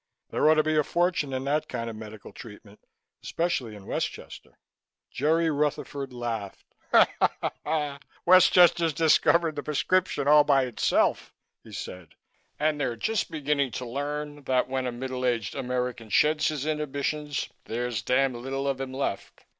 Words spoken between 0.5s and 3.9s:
to be a fortune in that kind of medical treatment, especially in